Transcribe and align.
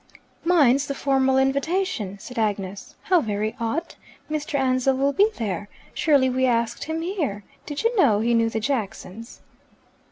"Mine's 0.43 0.87
the 0.87 0.95
formal 0.95 1.37
invitation," 1.37 2.17
said 2.17 2.39
Agnes. 2.39 2.95
"How 3.03 3.21
very 3.21 3.55
odd! 3.59 3.93
Mr. 4.31 4.57
Ansell 4.57 4.97
will 4.97 5.13
be 5.13 5.29
there. 5.37 5.69
Surely 5.93 6.27
we 6.27 6.47
asked 6.47 6.85
him 6.85 7.03
here! 7.03 7.43
Did 7.67 7.83
you 7.83 7.95
know 7.95 8.19
he 8.19 8.33
knew 8.33 8.49
the 8.49 8.59
Jacksons?" 8.59 9.41